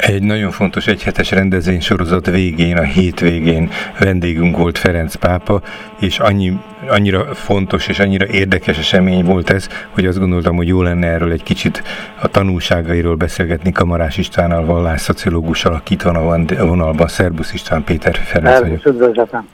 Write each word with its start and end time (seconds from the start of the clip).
Egy 0.00 0.22
nagyon 0.22 0.50
fontos 0.50 0.86
egyhetes 0.86 1.30
rendezvény 1.30 1.80
sorozat 1.80 2.26
végén, 2.26 2.76
a 2.76 2.82
hétvégén 2.82 3.70
vendégünk 3.98 4.56
volt 4.56 4.78
Ferenc 4.78 5.14
pápa, 5.14 5.62
és 6.00 6.18
annyi, 6.18 6.58
annyira 6.88 7.34
fontos 7.34 7.88
és 7.88 7.98
annyira 7.98 8.26
érdekes 8.26 8.78
esemény 8.78 9.24
volt 9.24 9.50
ez, 9.50 9.68
hogy 9.90 10.06
azt 10.06 10.18
gondoltam, 10.18 10.56
hogy 10.56 10.68
jó 10.68 10.82
lenne 10.82 11.06
erről 11.06 11.32
egy 11.32 11.42
kicsit 11.42 11.82
a 12.20 12.28
tanulságairól 12.28 13.14
beszélgetni 13.14 13.72
Kamarás 13.72 14.16
Istvánnal, 14.16 14.64
vallásszociológussal, 14.64 15.74
aki 15.74 15.94
itt 15.94 16.02
van 16.02 16.16
a 16.16 16.64
vonalban. 16.64 17.08
Szerbusz 17.08 17.52
István 17.52 17.84
Péter 17.84 18.14
Ferenc 18.14 18.60
vagyok. 18.60 18.86
Üdvözletem! 18.86 19.48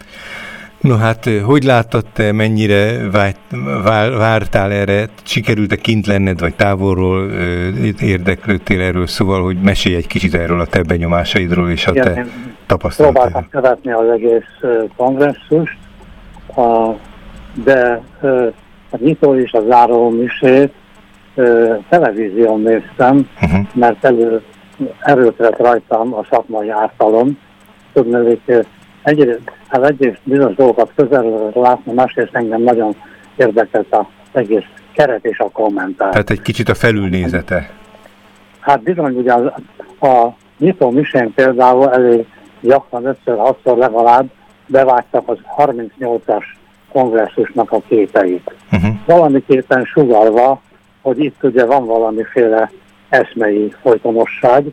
No 0.80 0.96
hát, 0.96 1.30
hogy 1.45 1.62
láttad 1.62 2.04
te, 2.12 2.32
mennyire 2.32 3.11
vágy, 3.11 3.36
vár, 3.84 4.16
vártál 4.16 4.72
erre, 4.72 5.08
sikerült-e 5.22 5.76
kint 5.76 6.06
lenned, 6.06 6.40
vagy 6.40 6.54
távolról 6.54 7.30
érdeklődtél 8.00 8.80
erről, 8.80 9.07
szóval, 9.07 9.43
hogy 9.43 9.61
mesélj 9.61 9.94
egy 9.94 10.07
kicsit 10.07 10.34
erről 10.34 10.61
a 10.61 10.66
te 10.66 10.82
benyomásaidról 10.82 11.70
és 11.70 11.86
a 11.86 11.90
Igen, 11.90 12.14
te 12.14 12.26
tapasztalataidról. 12.67 13.43
Próbáltam 13.43 13.50
követni 13.50 13.93
az 13.93 14.08
egész 14.08 14.82
kongresszust, 14.96 15.76
de 17.64 18.03
a 18.90 18.96
nyitó 18.96 19.34
és 19.34 19.53
a 19.53 19.62
záró 19.68 20.11
misét 20.11 20.72
televízión 21.89 22.61
néztem, 22.61 23.29
uh-huh. 23.43 23.67
mert 23.75 24.04
elő, 24.04 24.43
erőt 25.00 25.36
vett 25.36 25.58
rajtam 25.58 26.14
a 26.14 26.25
szakmai 26.31 26.70
ártalom. 26.70 27.39
Tudnék, 27.93 28.40
egyrészt, 29.07 29.53
hát 29.69 29.85
egyrészt 29.85 30.21
bizonyos 30.23 30.55
dolgokat 30.55 30.91
közelről 30.96 31.51
látni, 31.55 31.93
másrészt 31.93 32.34
engem 32.34 32.62
nagyon 32.62 32.97
érdekelt 33.37 33.95
az 33.95 34.06
egész 34.33 34.65
keret 34.92 35.25
és 35.25 35.39
a 35.39 35.51
kommentár. 35.51 36.11
Tehát 36.11 36.31
egy 36.31 36.42
kicsit 36.42 36.69
a 36.69 36.75
felülnézete. 36.75 37.70
Hát 38.61 38.83
bizony, 38.83 39.17
ugye 39.17 39.33
a, 39.33 39.55
a 40.06 40.37
nyitó 40.59 40.91
misén 40.91 41.33
például 41.34 41.92
elég 41.92 42.27
gyakran, 42.61 43.05
ötször, 43.06 43.39
hatszor 43.39 43.77
legalább 43.77 44.27
bevágtak 44.67 45.29
az 45.29 45.39
38-as 45.57 46.45
kongresszusnak 46.93 47.73
a 47.73 47.81
képeit. 47.89 48.55
Uh-huh. 48.73 48.95
Valamiképpen 49.07 49.85
sugalva, 49.85 50.61
hogy 51.03 51.25
itt 51.25 51.43
ugye 51.43 51.65
van 51.65 51.87
valamiféle 51.87 52.70
eszmei 53.09 53.75
folytonosság, 53.83 54.65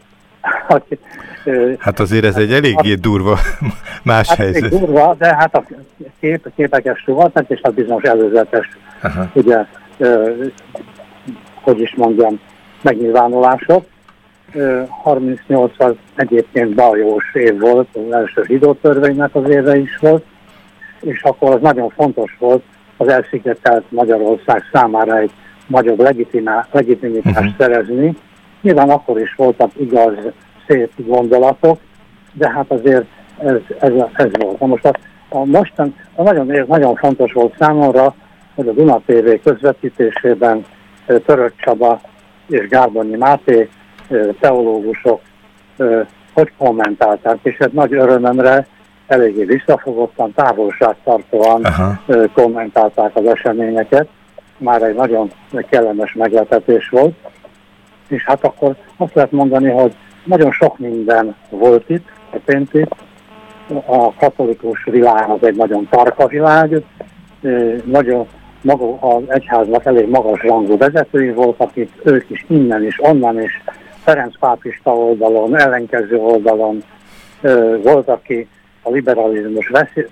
Hát 1.80 2.00
azért 2.00 2.26
ez 2.26 2.36
egy 2.36 2.52
eléggé 2.52 2.94
durva 2.94 3.38
más 4.04 4.28
hát 4.28 4.38
helyzet. 4.38 4.70
durva, 4.70 5.16
de 5.18 5.36
hát 5.36 5.56
a 5.56 5.64
kép, 6.20 6.48
képek 6.56 7.02
voltak, 7.06 7.50
és 7.50 7.62
a 7.62 7.70
bizonyos 7.70 8.04
előzetes, 8.04 8.70
Aha. 9.02 9.30
ugye, 9.34 9.66
hogy 11.62 11.82
is 11.82 11.96
mondjam, 11.96 12.40
megnyilvánulások. 12.82 13.86
38 15.04 15.74
az 15.78 15.94
egyébként 16.16 16.76
bajós 16.76 17.34
év 17.34 17.60
volt, 17.60 17.88
az 17.94 18.14
első 18.14 18.44
zsidótörvénynek 18.48 19.36
az 19.36 19.50
éve 19.50 19.78
is 19.78 19.98
volt, 19.98 20.26
és 21.00 21.22
akkor 21.24 21.54
az 21.54 21.62
nagyon 21.62 21.90
fontos 21.90 22.36
volt 22.40 22.64
az 22.98 23.08
elszigetelt 23.08 23.84
Magyarország 23.90 24.64
számára 24.72 25.18
egy 25.18 25.32
nagyobb 25.68 26.00
legitimitást 26.72 27.26
uh-huh. 27.26 27.54
szerezni, 27.58 28.16
Nyilván 28.64 28.90
akkor 28.90 29.20
is 29.20 29.36
voltak 29.36 29.72
igaz, 29.80 30.14
szép 30.68 30.92
gondolatok, 30.96 31.80
de 32.34 32.50
hát 32.50 32.72
azért 32.72 33.06
ez, 33.38 33.56
ez, 33.80 33.92
ez 34.14 34.30
volt. 34.40 34.60
Na 34.60 34.66
most 34.66 34.86
a, 34.86 34.94
a 35.30 35.46
mostan 35.46 35.96
a 36.16 36.24
nagyon, 36.24 36.66
nagyon 36.68 36.96
fontos 36.96 37.34
volt 37.34 37.56
számomra, 37.60 38.16
hogy 38.56 38.68
a 38.68 38.72
Duna 38.72 39.02
TV 39.06 39.30
közvetítésében 39.44 40.66
Török 41.06 41.54
Csaba 41.58 42.02
és 42.48 42.68
Gárbonyi 42.68 43.16
Máté 43.16 43.70
teológusok 44.40 45.22
hogy 46.34 46.52
kommentálták, 46.58 47.38
és 47.42 47.58
egy 47.58 47.74
nagy 47.74 47.94
örömömre 47.94 48.68
eléggé 49.08 49.44
visszafogottan, 49.44 50.34
távolságtartóan 50.34 51.64
Aha. 51.64 52.00
kommentálták 52.34 53.16
az 53.16 53.26
eseményeket. 53.26 54.08
Már 54.58 54.82
egy 54.82 54.96
nagyon 54.96 55.32
kellemes 55.70 56.14
meglepetés 56.14 56.90
volt 56.90 57.16
és 58.14 58.24
hát 58.24 58.44
akkor 58.44 58.76
azt 58.98 59.14
lehet 59.14 59.32
mondani, 59.32 59.70
hogy 59.70 59.96
nagyon 60.26 60.52
sok 60.52 60.78
minden 60.78 61.36
volt 61.50 61.90
itt, 61.90 62.08
történt 62.32 62.74
itt. 62.74 62.96
A 63.86 64.14
katolikus 64.14 64.84
világ 64.84 65.30
az 65.30 65.44
egy 65.48 65.56
nagyon 65.56 65.88
tarka 65.90 66.28
világ, 66.28 66.84
nagyon 67.84 68.28
maga 68.62 69.00
az 69.00 69.24
egyháznak 69.28 69.86
elég 69.86 70.10
magas 70.10 70.42
rangú 70.42 70.78
vezetői 70.78 71.32
voltak 71.32 71.76
itt, 71.76 71.92
ők 72.04 72.30
is 72.30 72.46
innen 72.50 72.84
is, 72.84 73.00
onnan 73.02 73.42
is, 73.42 73.62
Ferenc 74.04 74.40
pápista 74.40 74.96
oldalon, 74.96 75.58
ellenkező 75.58 76.18
oldalon 76.18 76.84
volt, 77.84 78.08
aki 78.08 78.48
a 78.82 78.90
liberalizmus 78.90 79.68
veszély, 79.68 80.08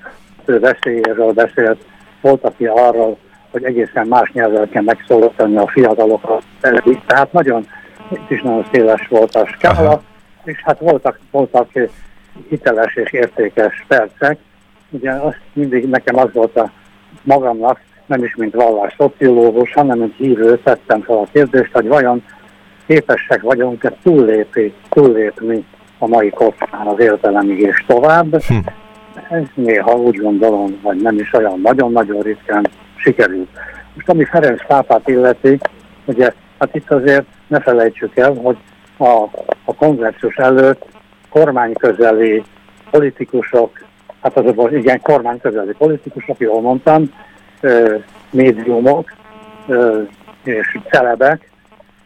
veszélyéről 0.46 1.32
beszélt, 1.32 1.86
volt, 2.22 2.44
aki 2.44 2.66
arról, 2.66 3.18
hogy 3.52 3.64
egészen 3.64 4.08
más 4.08 4.32
nyelvvel 4.32 4.68
kell 4.68 4.84
megszólítani 4.84 5.58
a 5.58 5.68
fiatalokat. 5.68 6.44
Tehát 7.06 7.32
nagyon 7.32 7.68
itt 8.12 8.30
is 8.30 8.42
nagyon 8.42 8.66
széles 8.72 9.08
volt 9.08 9.36
a 9.36 9.48
skála, 9.48 10.02
és 10.44 10.62
hát 10.64 10.80
voltak, 10.80 11.20
voltak 11.32 11.70
hiteles 12.50 12.96
és 12.96 13.12
értékes 13.12 13.86
percek. 13.88 14.38
Ugye 14.90 15.12
azt 15.12 15.40
mindig 15.54 15.90
nekem 15.90 16.18
az 16.18 16.34
volt 16.34 16.58
a 16.58 16.72
magamnak, 17.24 17.80
nem 18.06 18.24
is 18.24 18.36
mint 18.36 18.54
vallás 18.54 18.96
szociológus, 18.98 19.74
hanem 19.74 19.98
mint 19.98 20.16
hívő 20.16 20.58
tettem 20.64 21.02
fel 21.02 21.18
a 21.18 21.28
kérdést, 21.32 21.72
hogy 21.72 21.88
vajon 21.88 22.24
képesek 22.88 23.42
vagyunk-e 23.42 23.94
túllépni, 24.04 24.74
túllépni 24.90 25.66
a 25.98 26.08
mai 26.08 26.30
korszán 26.30 26.88
az 26.88 27.00
értelemig 27.00 27.60
és 27.60 27.84
tovább. 27.88 28.42
Hm. 28.42 28.58
Ez 29.30 29.44
néha 29.54 29.92
úgy 29.92 30.16
gondolom, 30.16 30.80
vagy 30.82 31.02
nem 31.02 31.20
is 31.20 31.34
olyan 31.34 31.60
nagyon-nagyon 31.62 32.22
ritkán 32.22 32.68
sikerült. 32.96 33.50
Most 33.94 34.10
ami 34.10 34.24
Ferenc 34.24 34.66
pápát 34.68 35.08
illeti, 35.08 35.58
ugye 36.06 36.34
Hát 36.62 36.76
itt 36.76 36.92
azért 36.92 37.26
ne 37.48 37.60
felejtsük 37.60 38.18
el, 38.18 38.34
hogy 38.34 38.58
a, 38.98 39.08
a 39.66 39.76
kongresszus 39.78 40.36
előtt 40.36 40.86
kormányközeli 41.30 42.44
politikusok, 42.92 43.84
hát 44.22 44.38
azokból 44.38 44.72
igen, 44.72 45.02
kormányközeli 45.02 45.74
politikusok, 45.78 46.40
jól 46.40 46.62
mondtam, 46.62 47.14
ö, 47.62 47.98
médiumok 48.30 49.12
ö, 49.68 50.02
és 50.44 50.80
celebek, 50.90 51.50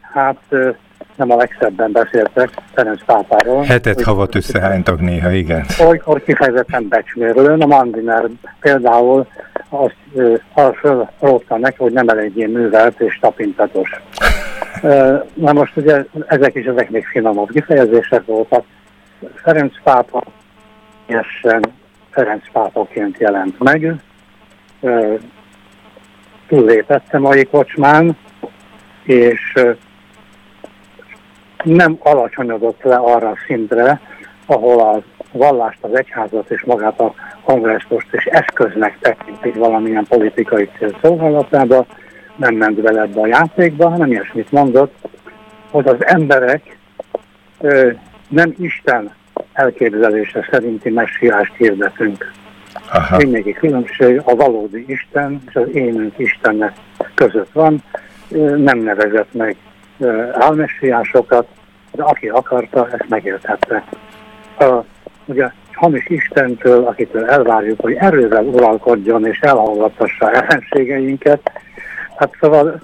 hát 0.02 0.38
ö, 0.50 0.70
nem 1.16 1.32
a 1.32 1.36
legszebben 1.36 1.92
beszéltek 1.92 2.50
Ferenc 2.74 3.04
pápáról. 3.06 3.64
Hetet 3.64 4.02
havat 4.02 4.36
összehánytak 4.36 5.00
néha, 5.00 5.32
igen. 5.32 5.66
Olykor 5.88 6.24
kifejezetten 6.24 6.88
becsmérülőn, 6.88 7.62
a 7.62 7.66
Mandiner 7.66 8.26
például 8.60 9.28
azt 9.70 9.96
arra 10.54 10.74
felrótta 11.20 11.58
neki, 11.58 11.76
hogy 11.78 11.92
nem 11.92 12.08
eléggé 12.08 12.46
művelt 12.46 13.00
és 13.00 13.20
tapintatos. 13.20 13.90
Na 15.34 15.54
most 15.54 15.78
ugye 15.78 16.06
ezek 16.28 16.56
is 16.56 16.66
ezek 16.66 16.90
még 16.90 17.06
finomabb 17.06 17.50
kifejezések 17.50 18.26
voltak. 18.26 18.66
Ferenc 19.36 19.74
pápa 19.84 20.24
teljesen 21.06 21.62
Ferenc 22.10 22.44
pápaként 22.52 23.18
jelent 23.18 23.60
meg. 23.60 23.96
Túllépette 26.48 27.18
mai 27.18 27.46
kocsmán, 27.46 28.18
és 29.04 29.54
nem 31.66 31.98
alacsonyodott 32.00 32.84
le 32.84 32.96
arra 32.96 33.30
a 33.30 33.38
szintre, 33.48 34.02
ahol 34.46 34.80
a 34.80 35.02
vallást, 35.32 35.78
az 35.82 35.98
egyházat 35.98 36.50
és 36.50 36.64
magát 36.64 37.00
a 37.00 37.14
kongressust 37.44 38.08
és 38.12 38.26
eszköznek 38.26 38.98
tekintik 39.00 39.56
valamilyen 39.56 40.06
politikai 40.10 40.70
cél 40.78 40.98
szolgálatába, 41.02 41.86
nem 42.36 42.56
ment 42.56 42.82
vele 42.82 43.02
ebbe 43.02 43.22
a 43.22 43.28
játékba, 43.28 43.90
hanem 43.90 44.12
ilyesmit 44.12 44.52
mondott, 44.52 44.94
hogy 45.72 45.88
az 45.88 46.06
emberek 46.06 46.78
ö, 47.60 47.92
nem 48.30 48.54
Isten 48.58 49.14
elképzelése 49.54 50.48
szerinti 50.52 50.90
messiást 50.90 51.56
hirdetünk. 51.56 52.32
Lényegi 53.18 53.54
különbség 53.54 54.22
a 54.24 54.36
valódi 54.36 54.86
Isten 54.88 55.42
és 55.48 55.56
az 55.56 55.68
énünk 55.74 56.14
Istennek 56.18 56.74
között 57.14 57.52
van. 57.52 57.84
Nem 58.58 58.78
nevezett 58.78 59.34
meg 59.34 59.56
álmessiásokat, 60.32 61.48
de 61.92 62.04
aki 62.04 62.28
akarta, 62.30 62.88
ezt 62.92 63.10
megértette. 63.10 63.84
A, 64.60 64.84
ugye 65.26 65.52
hamis 65.74 66.10
Istentől, 66.10 66.86
akitől 66.86 67.26
elvárjuk, 67.26 67.80
hogy 67.80 67.94
erővel 67.94 68.44
uralkodjon 68.44 69.26
és 69.26 69.40
elhallgattassa 69.40 70.32
ellenségeinket, 70.32 71.52
hát 72.16 72.36
szóval 72.40 72.82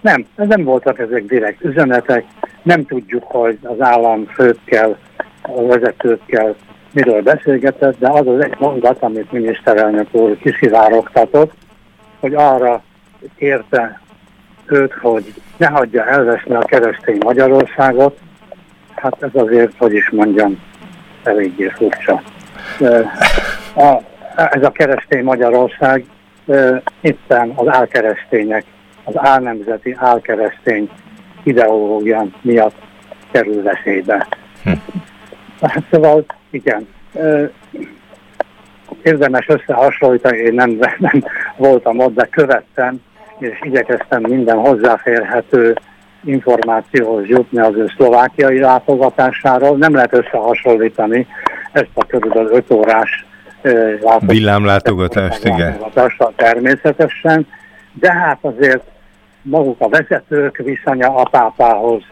nem, 0.00 0.26
nem 0.36 0.64
voltak 0.64 0.98
ezek 0.98 1.24
direkt 1.24 1.64
üzenetek, 1.64 2.24
nem 2.62 2.86
tudjuk, 2.86 3.24
hogy 3.24 3.58
az 3.62 3.80
állam 3.80 4.26
főkkel, 4.26 4.98
a 5.42 5.66
vezetőkkel 5.66 6.54
miről 6.92 7.22
beszélgetett, 7.22 7.98
de 7.98 8.08
az 8.08 8.26
az 8.26 8.40
egy 8.40 8.54
mondat, 8.58 9.02
amit 9.02 9.32
miniszterelnök 9.32 10.14
úr 10.14 10.38
kiszivárogtatott, 10.38 11.52
hogy 12.20 12.34
arra 12.34 12.82
érte 13.36 14.00
őt, 14.70 14.92
hogy 14.92 15.34
ne 15.56 15.66
hagyja 15.66 16.04
elveszni 16.04 16.54
a 16.54 16.58
keresztény 16.58 17.18
Magyarországot, 17.24 18.18
hát 18.94 19.22
ez 19.22 19.30
azért, 19.32 19.72
hogy 19.78 19.92
is 19.92 20.10
mondjam, 20.10 20.62
eléggé 21.22 21.68
furcsa. 21.68 22.22
A, 23.76 24.00
ez 24.36 24.62
a 24.62 24.70
keresztény 24.70 25.24
Magyarország 25.24 26.04
éppen 27.00 27.52
az 27.54 27.66
álkeresztények, 27.68 28.64
az 29.04 29.14
álnemzeti 29.16 29.96
álkeresztény 29.98 30.90
ideológia 31.42 32.26
miatt 32.42 32.76
kerül 33.30 33.62
veszélybe. 33.62 34.26
Hm. 34.62 34.70
Hát 35.60 35.82
szóval, 35.90 36.24
igen, 36.50 36.88
érdemes 39.02 39.48
összehasonlítani, 39.48 40.36
én 40.36 40.54
nem, 40.54 40.78
nem 40.98 41.24
voltam 41.56 41.98
ott, 41.98 42.14
de 42.14 42.26
követtem, 42.26 43.00
és 43.38 43.60
igyekeztem 43.62 44.22
minden 44.22 44.56
hozzáférhető 44.56 45.76
információhoz 46.24 47.26
jutni 47.26 47.58
az 47.58 47.74
ő 47.74 47.86
szlovákiai 47.96 48.58
látogatásáról. 48.58 49.76
Nem 49.76 49.94
lehet 49.94 50.12
összehasonlítani 50.12 51.26
ezt 51.72 51.90
a 51.94 52.06
körülbelül 52.06 52.50
5 52.52 52.70
órás 52.70 53.26
látogatást. 53.62 54.30
Villámlátogatást, 54.30 55.44
igen. 55.44 55.76
Természetesen, 56.36 57.46
de 57.92 58.12
hát 58.12 58.38
azért 58.40 58.82
maguk 59.42 59.80
a 59.80 59.88
vezetők 59.88 60.56
viszonya 60.56 61.14
a 61.14 61.28
pápához 61.28 62.02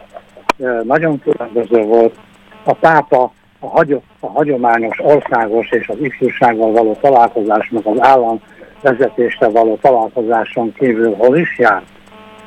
nagyon 0.83 1.21
különböző 1.21 1.81
volt. 1.81 2.15
A 2.63 2.73
pápa 2.73 3.33
a, 3.59 3.67
hagy, 3.67 4.01
a 4.19 4.27
hagyományos 4.27 4.99
országos 4.99 5.69
és 5.69 5.87
az 5.87 5.97
ifjúsággal 5.99 6.71
való 6.71 6.97
találkozásnak 7.01 7.85
az 7.85 7.97
állam 7.99 8.41
vezetésre 8.85 9.47
való 9.47 9.77
találkozáson 9.81 10.73
kívül 10.73 11.13
hol 11.13 11.37
is 11.37 11.57
járt? 11.57 11.85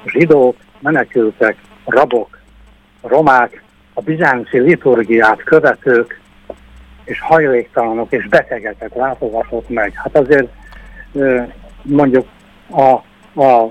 Zsidók, 0.05 0.57
menekültek, 0.81 1.57
rabok, 1.85 2.39
romák, 3.03 3.63
a 3.95 4.01
bizánci 4.01 4.59
liturgiát 4.59 5.43
követők 5.43 6.21
és 7.05 7.21
hajléktalanok 7.21 8.13
és 8.13 8.29
betegeket 8.29 8.95
látogatott 8.95 9.69
meg. 9.69 9.93
Hát 9.95 10.17
azért 10.17 10.49
mondjuk 11.83 12.27
a, 12.71 12.91
a 13.43 13.71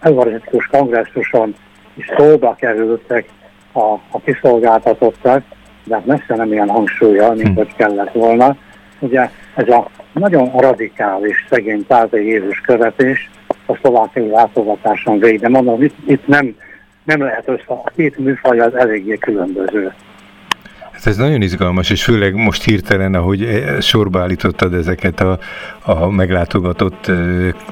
Eucharisztikus 0.00 0.66
kongresszuson 0.66 1.54
is 1.94 2.12
szóba 2.16 2.54
kerültek 2.54 3.28
a, 3.72 3.92
a 4.10 4.20
kiszolgáltatottak, 4.24 5.42
de 5.84 5.94
hát 5.94 6.06
messze 6.06 6.34
nem 6.36 6.52
ilyen 6.52 6.68
hangsúlya, 6.68 7.32
mint 7.32 7.48
hm. 7.48 7.54
hogy 7.54 7.74
kellett 7.76 8.12
volna. 8.12 8.56
Ugye 8.98 9.30
ez 9.54 9.68
a 9.68 9.88
nagyon 10.20 10.50
radikális 10.56 11.46
szegény 11.50 11.86
páltai 11.86 12.26
Jézus 12.26 12.60
követés 12.60 13.30
a 13.66 13.76
szlovákiai 13.80 14.28
látogatáson 14.28 15.18
végre. 15.18 15.48
Mondom, 15.48 15.82
itt, 15.82 15.96
itt 16.06 16.26
nem, 16.26 16.56
nem 17.04 17.20
lehet 17.20 17.48
össze, 17.48 17.64
a 17.66 17.90
két 17.96 18.18
műfaj 18.18 18.58
az 18.58 18.74
eléggé 18.74 19.16
különböző. 19.18 19.92
Hát 20.92 21.06
ez 21.06 21.16
nagyon 21.16 21.42
izgalmas, 21.42 21.90
és 21.90 22.04
főleg 22.04 22.34
most 22.34 22.64
hirtelen, 22.64 23.14
ahogy 23.14 23.42
e, 23.42 23.80
sorba 23.80 24.20
állítottad 24.20 24.74
ezeket 24.74 25.20
a, 25.20 25.38
a 25.84 26.10
meglátogatott 26.10 27.06
e, 27.06 27.14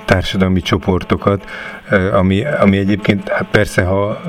társadalmi 0.04 0.60
csoportokat, 0.60 1.44
e, 1.90 2.16
ami, 2.16 2.44
ami 2.44 2.78
egyébként 2.78 3.28
hát 3.28 3.46
persze, 3.50 3.82
ha 3.82 4.20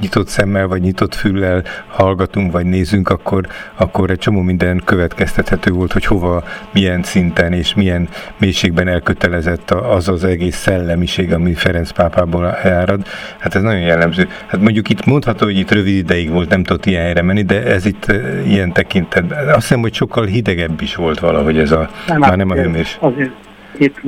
nyitott 0.00 0.28
szemmel 0.28 0.66
vagy 0.66 0.80
nyitott 0.80 1.14
füllel 1.14 1.62
hallgatunk 1.88 2.52
vagy 2.52 2.66
nézünk, 2.66 3.08
akkor, 3.08 3.46
akkor 3.74 4.10
egy 4.10 4.18
csomó 4.18 4.40
minden 4.40 4.82
következtethető 4.84 5.70
volt, 5.70 5.92
hogy 5.92 6.04
hova, 6.04 6.44
milyen 6.72 7.02
szinten 7.02 7.52
és 7.52 7.74
milyen 7.74 8.08
mélységben 8.36 8.88
elkötelezett 8.88 9.70
az 9.70 10.08
az 10.08 10.24
egész 10.24 10.56
szellemiség, 10.56 11.32
ami 11.32 11.54
Ferenc 11.54 11.90
pápából 11.90 12.56
elárad. 12.56 13.06
Hát 13.38 13.54
ez 13.54 13.62
nagyon 13.62 13.80
jellemző. 13.80 14.28
Hát 14.46 14.60
mondjuk 14.60 14.88
itt 14.88 15.04
mondható, 15.04 15.44
hogy 15.44 15.58
itt 15.58 15.70
rövid 15.70 15.96
ideig 15.96 16.30
volt, 16.30 16.48
nem 16.48 16.62
tudott 16.62 16.86
ilyen 16.86 17.02
helyre 17.02 17.22
menni, 17.22 17.42
de 17.42 17.64
ez 17.64 17.86
itt 17.86 18.04
eh, 18.04 18.50
ilyen 18.50 18.72
tekintetben. 18.72 19.48
Azt 19.48 19.56
hiszem, 19.56 19.80
hogy 19.80 19.94
sokkal 19.94 20.26
hidegebb 20.26 20.80
is 20.80 20.94
volt 20.94 21.18
valahogy 21.18 21.58
ez 21.58 21.70
a, 21.70 21.88
nem, 22.06 22.18
már 22.18 22.36
nem 22.36 22.50
a 22.50 22.54
hőmérés. 22.54 22.96
Azért 23.00 23.32
itt 23.78 24.00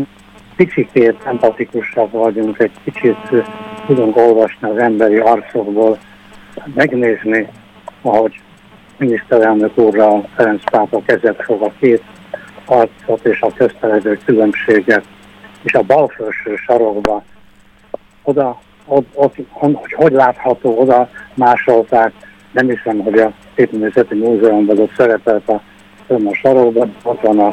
picit 0.56 1.16
empatikusabb 1.24 2.10
vagyunk, 2.12 2.58
egy 2.58 2.70
kicsit 2.84 3.44
tudunk 3.86 4.16
olvasni 4.16 4.68
az 4.68 4.76
emberi 4.76 5.16
arcokból, 5.16 5.98
megnézni, 6.74 7.48
ahogy 8.02 8.40
miniszterelnök 8.98 9.78
úrra 9.78 10.20
Ferenc 10.34 10.70
pápa 10.70 11.02
kezet 11.06 11.42
fog 11.42 11.62
a 11.62 11.72
két 11.80 12.02
arcot 12.64 13.24
és 13.24 13.40
a 13.40 13.52
közteledő 13.56 14.18
különbséget, 14.24 15.04
és 15.62 15.74
a 15.74 15.82
bal 15.82 16.08
felső 16.08 16.56
sarokba 16.56 17.22
oda, 18.22 18.60
ott, 18.86 19.08
ott, 19.14 19.34
hogy 19.50 19.92
hogy 19.92 20.12
látható, 20.12 20.78
oda 20.78 21.08
másolták, 21.34 22.12
nem 22.52 22.68
hiszem, 22.68 22.98
hogy 22.98 23.18
a 23.18 23.32
Szépművészeti 23.56 24.14
Múzeumban 24.14 24.78
ott 24.78 24.94
szerepelt 24.96 25.48
a, 25.48 25.60
a 26.06 26.34
sarokban, 26.34 26.94
ott 27.02 27.20
van 27.20 27.38
a, 27.38 27.46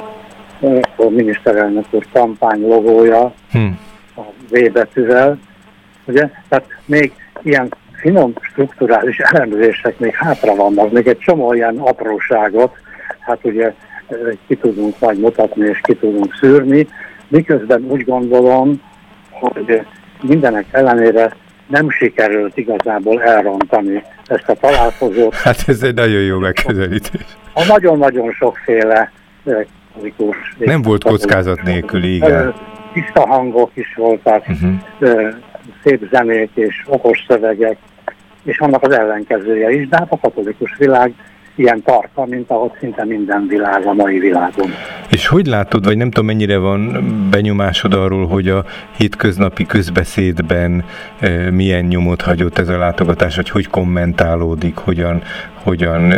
a 0.95 1.09
miniszterelnök 1.09 1.86
úr 1.91 2.06
kampány 2.13 2.68
logója, 2.68 3.33
hmm. 3.51 3.79
a 4.15 4.21
V 4.50 4.71
betűvel, 4.71 5.39
Ugye? 6.05 6.29
Tehát 6.50 6.65
még 6.85 7.11
ilyen 7.41 7.73
finom 8.03 8.33
strukturális 8.41 9.17
elemzések 9.17 10.00
még 10.00 10.15
hátra 10.15 10.55
vannak, 10.55 10.91
még 10.91 11.07
egy 11.07 11.17
csomó 11.17 11.53
ilyen 11.53 11.77
apróságot, 11.77 12.75
hát 13.19 13.39
ugye 13.41 13.73
ki 14.47 14.55
tudunk 14.55 15.00
majd 15.00 15.19
mutatni 15.19 15.67
és 15.67 15.79
ki 15.81 15.95
tudunk 15.95 16.35
szűrni, 16.35 16.88
miközben 17.27 17.85
úgy 17.89 18.05
gondolom, 18.05 18.81
hogy 19.29 19.81
mindenek 20.21 20.65
ellenére 20.71 21.35
nem 21.67 21.89
sikerült 21.89 22.57
igazából 22.57 23.21
elrontani 23.21 24.03
ezt 24.27 24.50
a 24.50 24.53
találkozót. 24.53 25.35
Hát 25.35 25.63
ez 25.67 25.83
egy 25.83 25.94
nagyon 25.94 26.21
jó 26.21 26.38
megközelítés. 26.38 27.25
A 27.53 27.65
nagyon-nagyon 27.67 28.31
sokféle 28.31 29.11
Nem 30.57 30.81
volt 30.81 31.03
kockázat 31.03 31.61
nélkül, 31.61 32.03
igen. 32.03 32.53
Tiszta 32.94 33.27
hangok 33.27 33.71
is 33.73 33.94
voltak, 33.95 34.45
uh-huh 34.47 35.33
szép 35.83 36.07
zenék 36.12 36.50
és 36.53 36.83
okos 36.88 37.25
szövegek, 37.27 37.77
és 38.44 38.59
annak 38.59 38.83
az 38.83 38.91
ellenkezője 38.91 39.71
is, 39.71 39.88
de 39.88 39.97
hát 39.97 40.12
a 40.12 40.18
katolikus 40.18 40.75
világ 40.77 41.13
ilyen 41.56 41.81
tarta, 41.81 42.25
mint 42.25 42.50
ahogy 42.50 42.71
szinte 42.80 43.06
minden 43.06 43.47
világ 43.47 43.85
a 43.85 43.94
mai 43.94 44.19
világon. 44.19 44.69
És 45.09 45.27
hogy 45.27 45.45
látod, 45.45 45.85
vagy 45.85 45.97
nem 45.97 46.09
tudom 46.09 46.25
mennyire 46.25 46.57
van 46.57 47.06
benyomásod 47.31 47.94
arról, 47.94 48.27
hogy 48.27 48.47
a 48.47 48.65
hétköznapi 48.97 49.65
közbeszédben 49.65 50.83
e, 51.19 51.51
milyen 51.51 51.86
nyomot 51.86 52.21
hagyott 52.21 52.57
ez 52.57 52.69
a 52.69 52.77
látogatás, 52.77 53.36
vagy 53.36 53.50
hogy 53.50 53.68
kommentálódik, 53.68 54.75
hogyan, 54.75 55.21
hogyan 55.63 56.12
e, 56.12 56.18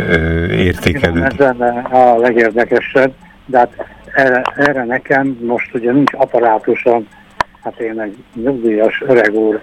értékelődik? 0.52 1.40
Ez 1.40 1.60
a 1.90 2.16
legérdekesebb, 2.18 3.12
de 3.46 3.58
hát 3.58 3.86
erre, 4.14 4.42
erre 4.56 4.84
nekem 4.84 5.38
most 5.46 5.74
ugye 5.74 5.92
nincs 5.92 6.12
apparátusom, 6.14 7.06
hát 7.66 7.80
én 7.80 8.00
egy 8.00 8.16
nyugdíjas 8.34 9.02
öreg 9.06 9.34
úr, 9.34 9.60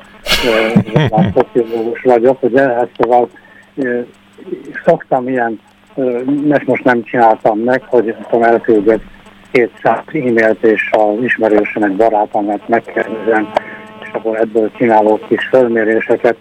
szociológus 1.33 2.01
vagyok, 2.01 2.43
ugye, 2.43 2.61
hát 2.61 2.89
szóval 2.97 3.29
szoktam 4.85 5.27
ilyen, 5.27 5.59
ezt 6.49 6.65
most 6.65 6.83
nem 6.83 7.03
csináltam 7.03 7.59
meg, 7.59 7.83
hogy 7.83 8.15
tudom, 8.29 8.43
elküldök 8.43 9.01
200 9.51 9.99
e-mailt, 10.07 10.63
és 10.63 10.89
az 10.91 11.23
ismerősenek, 11.23 11.91
barátomat 11.91 12.67
megkérdezem, 12.67 13.51
és 14.01 14.09
akkor 14.13 14.39
ebből 14.39 14.71
csinálok 14.77 15.27
kis 15.27 15.47
fölméréseket. 15.47 16.37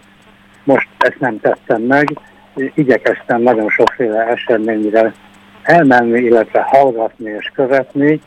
Most 0.63 0.87
ezt 0.97 1.19
nem 1.19 1.39
tettem 1.39 1.81
meg, 1.81 2.17
igyekeztem 2.55 3.41
nagyon 3.41 3.69
sokféle 3.69 4.27
eseményre 4.27 5.13
elmenni, 5.63 6.19
illetve 6.19 6.61
hallgatni 6.67 7.29
és 7.39 7.51
követni, 7.53 8.21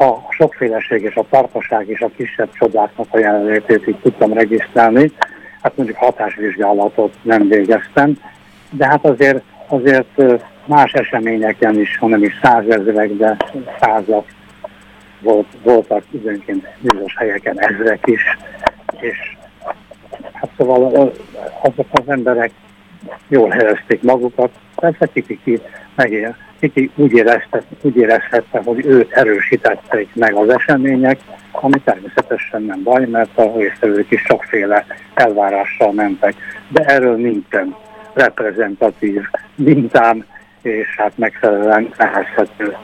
a 0.00 0.26
sokféleség 0.28 1.02
és 1.02 1.14
a 1.14 1.26
tartaság 1.30 1.88
és 1.88 2.00
a 2.00 2.10
kisebb 2.16 2.48
csodáknak 2.52 3.06
a 3.10 3.18
jelenlétét 3.18 3.88
így 3.88 3.98
tudtam 4.02 4.32
regisztrálni. 4.32 5.10
Hát 5.62 5.76
mondjuk 5.76 5.98
hatásvizsgálatot 5.98 7.14
nem 7.22 7.48
végeztem, 7.48 8.18
de 8.70 8.86
hát 8.86 9.04
azért, 9.04 9.42
azért 9.68 10.22
más 10.66 10.92
eseményeken 10.92 11.80
is, 11.80 11.98
hanem 11.98 12.22
is 12.22 12.38
százezrek, 12.42 13.10
de 13.16 13.36
százak 13.80 14.26
volt, 15.20 15.46
voltak 15.62 16.02
időnként 16.10 16.68
bizonyos 16.80 17.16
helyeken 17.16 17.60
ezrek 17.60 18.00
is, 18.04 18.22
és 19.00 19.36
hát 20.32 20.50
szóval 20.56 21.12
azok 21.62 21.86
az 21.90 22.08
emberek 22.08 22.50
jól 23.28 23.48
helyezték 23.48 24.02
magukat, 24.02 24.50
persze 24.74 25.06
kiki 25.06 25.60
megél, 25.94 26.36
Kiki 26.60 26.90
úgy, 26.94 27.12
érezte, 27.12 27.62
úgy 27.80 27.96
érezhette, 27.96 28.60
hogy 28.64 28.86
őt 28.86 29.12
erősítették 29.12 30.08
meg 30.14 30.34
az 30.34 30.48
események, 30.48 31.18
ami 31.50 31.80
természetesen 31.84 32.62
nem 32.62 32.82
baj, 32.82 33.06
mert 33.06 33.38
a 33.38 33.58
résztvevők 33.58 34.10
is 34.10 34.20
sokféle 34.20 34.86
elvárással 35.14 35.92
mentek. 35.92 36.34
De 36.68 36.84
erről 36.84 37.16
nincsen 37.16 37.76
reprezentatív 38.12 39.22
mintám, 39.54 40.24
és 40.62 40.96
hát 40.96 41.12
megfelelően 41.18 41.88
nehezhető 41.96 42.76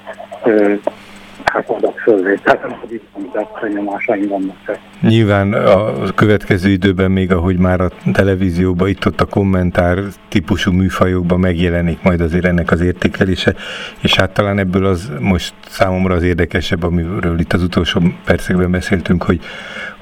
hát 1.52 1.70
adat 1.70 2.00
fölvétel, 2.02 2.78
hogy 2.80 2.92
itt 2.92 3.08
amit 3.12 3.74
nyomásaim 3.74 4.28
vannak. 4.28 4.78
Nyilván 5.00 5.52
a 5.52 6.12
következő 6.14 6.70
időben 6.70 7.10
még, 7.10 7.32
ahogy 7.32 7.58
már 7.58 7.80
a 7.80 7.90
televízióban 8.12 8.88
itt-ott 8.88 9.20
a 9.20 9.24
kommentár 9.24 9.98
típusú 10.28 10.72
műfajokban 10.72 11.40
megjelenik 11.40 12.02
majd 12.02 12.20
azért 12.20 12.44
ennek 12.44 12.70
az 12.70 12.80
értékelése, 12.80 13.54
és 14.00 14.16
hát 14.16 14.30
talán 14.30 14.58
ebből 14.58 14.86
az 14.86 15.12
most 15.20 15.54
számomra 15.68 16.14
az 16.14 16.22
érdekesebb, 16.22 16.82
amiről 16.82 17.38
itt 17.38 17.52
az 17.52 17.62
utolsó 17.62 18.00
percekben 18.24 18.70
beszéltünk, 18.70 19.22
hogy, 19.22 19.40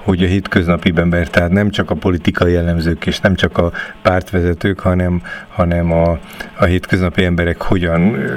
hogy 0.09 0.23
a 0.23 0.27
hétköznapi 0.27 0.93
ember, 0.97 1.29
tehát 1.29 1.51
nem 1.51 1.71
csak 1.71 1.91
a 1.91 1.95
politikai 1.95 2.53
jellemzők 2.53 3.07
és 3.07 3.21
nem 3.21 3.35
csak 3.35 3.59
a 3.59 3.73
pártvezetők, 4.03 4.81
hanem, 4.81 5.23
hanem 5.49 5.93
a, 5.93 6.19
a 6.59 6.65
hétköznapi 6.65 7.25
emberek 7.25 7.63
hogyan 7.63 8.15
ö, 8.15 8.31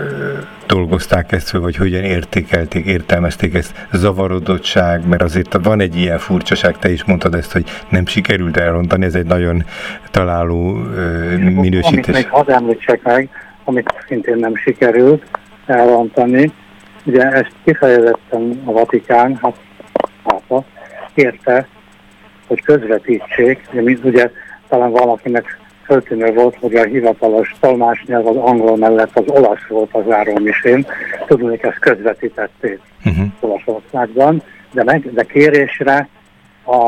dolgozták 0.68 1.32
ezt 1.32 1.50
fel, 1.50 1.60
vagy 1.60 1.76
hogyan 1.76 2.04
értékelték, 2.04 2.86
értelmezték 2.86 3.54
ezt, 3.54 3.88
zavarodottság, 3.92 5.08
mert 5.08 5.22
azért 5.22 5.58
van 5.64 5.80
egy 5.80 5.96
ilyen 5.96 6.18
furcsaság, 6.18 6.78
te 6.78 6.92
is 6.92 7.04
mondtad 7.04 7.34
ezt, 7.34 7.52
hogy 7.52 7.70
nem 7.90 8.06
sikerült 8.06 8.58
elrontani, 8.58 9.06
ez 9.06 9.16
egy 9.16 9.26
nagyon 9.26 9.64
találó 10.12 10.84
ö, 10.96 11.38
minősítés. 11.38 12.06
Amit 12.08 12.14
még 12.14 12.30
hadd 12.30 12.52
említsek 12.52 13.04
meg, 13.04 13.30
amit 13.64 13.94
szintén 14.08 14.38
nem 14.38 14.56
sikerült 14.56 15.24
elrontani, 15.66 16.52
ugye 17.04 17.32
ezt 17.32 17.54
kifejezetten 17.64 18.62
a 18.66 18.72
Vatikán, 18.72 19.40
hát 19.42 19.56
kérte, 21.14 21.68
hogy 22.48 22.62
közvetítsék, 22.62 23.68
ugye, 23.74 23.98
ugye 24.04 24.32
talán 24.68 24.92
valakinek 24.92 25.60
föltűnő 25.86 26.34
volt, 26.34 26.56
hogy 26.60 26.76
a 26.76 26.86
hivatalos 26.86 27.56
tolmásnyelv 27.60 28.28
az 28.28 28.36
angol 28.36 28.78
mellett 28.78 29.18
az 29.18 29.24
olasz 29.28 29.68
volt 29.70 29.90
az 29.94 30.04
zárómisén, 30.08 30.86
tudnék 31.28 31.64
ezt 31.64 31.80
közvetítették 31.80 32.80
uh-huh. 33.06 33.26
Olaszországban, 33.40 34.44
de, 34.72 34.84
meg, 34.84 35.14
de 35.14 35.24
kérésre 35.24 36.08
a, 36.66 36.86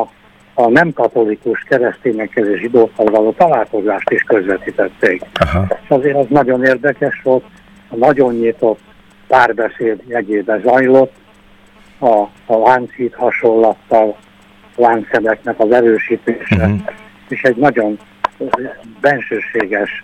a 0.53 0.69
nem 0.69 0.93
katolikus 0.93 1.59
keresztényekkel 1.69 2.45
és 2.45 2.59
zsidókkal 2.59 3.05
való 3.05 3.31
találkozást 3.31 4.09
is 4.09 4.21
közvetítették. 4.21 5.21
Uh-huh. 5.41 5.77
Azért 5.87 6.17
az 6.17 6.25
nagyon 6.29 6.63
érdekes 6.65 7.21
volt, 7.23 7.43
a 7.89 7.95
nagyon 7.95 8.33
nyitott 8.33 8.79
párbeszéd 9.27 10.01
jegyébe 10.07 10.59
zajlott, 10.63 11.13
a, 11.99 12.29
a 12.45 12.57
láncít 12.57 13.15
hasonlattal, 13.15 14.17
láncszemeknek 14.75 15.59
az 15.59 15.71
erősítése, 15.71 16.55
uh-huh. 16.55 16.79
és 17.27 17.41
egy 17.41 17.55
nagyon 17.55 17.99
bensőséges 19.01 20.03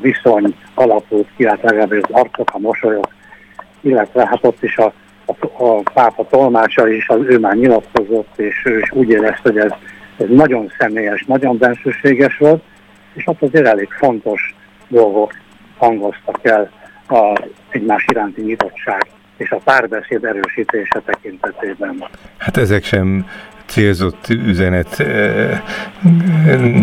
viszony 0.00 0.54
alapult 0.74 1.28
ki, 1.36 1.46
hát 1.46 1.62
legalábbis 1.62 2.00
az 2.02 2.10
arcok, 2.10 2.50
a 2.52 2.58
mosolyok, 2.58 3.08
illetve 3.80 4.26
hát 4.26 4.46
ott 4.46 4.62
is 4.62 4.76
a, 4.76 4.92
a, 5.24 5.64
a 5.64 5.82
pápa 5.94 6.26
tolmácsa 6.26 6.88
is, 6.88 7.08
az 7.08 7.20
ő 7.22 7.38
már 7.38 7.54
nyilatkozott, 7.54 8.38
és 8.38 8.62
ő 8.64 8.78
is 8.78 8.92
úgy 8.92 9.08
érezte, 9.08 9.40
hogy 9.42 9.58
ez, 9.58 9.72
ez 10.18 10.26
nagyon 10.28 10.72
személyes, 10.78 11.24
nagyon 11.24 11.58
bensőséges 11.58 12.36
volt, 12.38 12.62
és 13.12 13.26
ott 13.26 13.42
azért 13.42 13.66
elég 13.66 13.88
fontos 13.90 14.54
dolgok 14.88 15.32
hangoztak 15.76 16.38
el 16.42 16.70
a 17.08 17.42
egymás 17.68 18.04
iránti 18.08 18.42
nyitottság 18.42 19.06
és 19.40 19.50
a 19.50 19.60
párbeszéd 19.64 20.24
erősítése 20.24 21.00
tekintetében. 21.04 22.04
Hát 22.38 22.56
ezek 22.56 22.84
sem 22.84 23.26
célzott 23.66 24.28
üzenet 24.28 25.00
eh, 25.00 25.60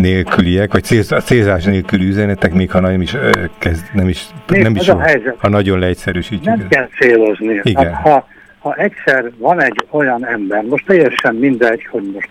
nélküliek, 0.01 0.71
vagy 0.71 0.83
célzás 1.23 1.63
nélküli 1.63 2.07
üzenetek, 2.07 2.53
még 2.53 2.71
ha 2.71 2.79
nem 2.79 3.01
is, 3.01 3.13
eh, 3.13 3.29
kezd, 3.57 3.85
nem 3.93 4.07
is, 4.07 4.25
nem 4.47 4.75
is 4.75 4.89
a 4.89 4.99
helyzet. 4.99 5.35
ha 5.37 5.49
nagyon 5.49 5.79
leegyszerűsítjük. 5.79 6.55
Nem 6.55 6.67
kell 6.67 6.89
célozni. 6.99 7.59
Igen. 7.63 7.93
Hát, 7.93 8.01
ha, 8.01 8.27
ha 8.59 8.73
egyszer 8.73 9.31
van 9.37 9.61
egy 9.61 9.85
olyan 9.89 10.25
ember, 10.25 10.63
most 10.63 10.85
teljesen 10.85 11.35
mindegy, 11.35 11.85
hogy 11.91 12.11
most 12.13 12.29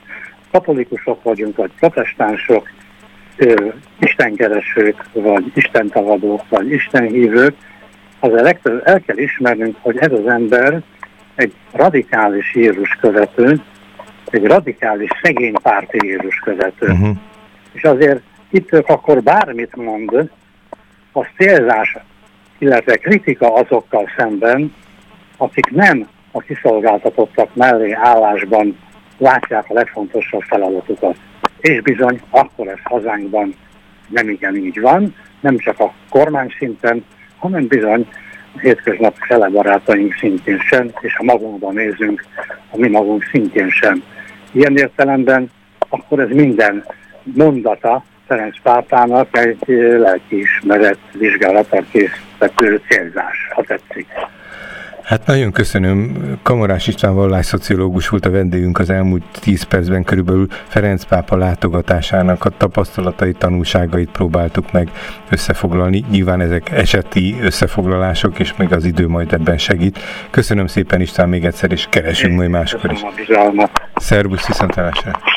katolikusok 0.50 1.22
vagyunk, 1.22 1.56
vagy 1.56 1.70
protestánsok, 1.78 2.68
istenkeresők, 3.98 5.04
vagy 5.12 5.52
istentavadók, 5.54 6.48
vagy 6.48 6.72
istenhívők, 6.72 7.54
az 8.32 8.42
legtöbb 8.42 8.82
el 8.84 9.00
kell 9.00 9.16
ismernünk, 9.16 9.76
hogy 9.80 9.96
ez 9.98 10.12
az 10.12 10.26
ember 10.26 10.82
egy 11.34 11.52
radikális 11.72 12.54
Jézus 12.54 12.96
követő, 13.00 13.60
egy 14.30 14.44
radikális 14.44 15.10
szegény 15.22 15.54
párti 15.62 16.06
Jézus 16.06 16.38
követő. 16.38 16.86
Uh-huh. 16.86 17.16
És 17.72 17.82
azért 17.82 18.20
itt 18.50 18.72
ők 18.72 18.88
akkor 18.88 19.22
bármit 19.22 19.76
mond, 19.76 20.30
az 21.12 21.26
célzás, 21.36 21.96
illetve 22.58 22.96
kritika 22.96 23.54
azokkal 23.54 24.10
szemben, 24.16 24.74
akik 25.36 25.70
nem 25.70 26.08
a 26.32 26.40
kiszolgáltatottak 26.40 27.54
mellé 27.54 27.92
állásban 27.92 28.78
látják 29.18 29.64
a 29.68 29.74
legfontosabb 29.74 30.42
feladatukat. 30.42 31.16
És 31.60 31.80
bizony, 31.80 32.20
akkor 32.30 32.68
ez 32.68 32.78
hazánkban 32.82 33.54
nem 34.08 34.28
igen 34.28 34.56
így 34.56 34.80
van, 34.80 35.14
nem 35.40 35.58
csak 35.58 35.80
a 35.80 35.92
kormány 36.08 36.54
szinten, 36.58 37.04
hanem 37.38 37.66
bizony 37.66 38.08
a 38.54 38.58
hétköznap 38.58 39.16
fele 39.18 39.48
barátaink 39.48 40.14
szintén 40.14 40.58
sem, 40.58 40.90
és 41.00 41.16
ha 41.16 41.24
magunkban 41.24 41.74
nézünk, 41.74 42.24
a 42.70 42.76
mi 42.76 42.88
magunk 42.88 43.24
szintén 43.32 43.70
sem. 43.70 44.02
Ilyen 44.52 44.76
értelemben 44.76 45.50
akkor 45.88 46.20
ez 46.20 46.28
minden 46.28 46.84
mondata 47.22 48.04
Ferenc 48.26 48.60
pápának 48.62 49.38
egy 49.38 49.58
lelkiismeret 49.98 50.98
vizsgálata 51.12 51.82
készített 51.90 52.82
célzás, 52.88 53.48
ha 53.54 53.62
tetszik. 53.62 54.06
Hát 55.06 55.26
nagyon 55.26 55.52
köszönöm. 55.52 56.16
Kamarás 56.42 56.86
István 56.86 57.42
szociológus 57.42 58.08
volt 58.08 58.26
a 58.26 58.30
vendégünk 58.30 58.78
az 58.78 58.90
elmúlt 58.90 59.22
10 59.40 59.62
percben 59.62 60.04
körülbelül 60.04 60.46
Ferenc 60.68 61.04
pápa 61.04 61.36
látogatásának 61.36 62.44
a 62.44 62.50
tapasztalatai, 62.50 63.32
tanulságait 63.32 64.10
próbáltuk 64.10 64.72
meg 64.72 64.90
összefoglalni. 65.30 66.04
Nyilván 66.10 66.40
ezek 66.40 66.70
eseti 66.70 67.36
összefoglalások, 67.42 68.38
és 68.38 68.56
még 68.56 68.72
az 68.72 68.84
idő 68.84 69.08
majd 69.08 69.32
ebben 69.32 69.58
segít. 69.58 69.98
Köszönöm 70.30 70.66
szépen 70.66 71.00
István 71.00 71.28
még 71.28 71.44
egyszer, 71.44 71.72
és 71.72 71.86
keresünk 71.90 72.36
majd 72.36 72.50
máskor 72.50 72.92
is. 72.92 73.00
Szervusz, 73.94 74.46
viszontlátásra! 74.46 75.35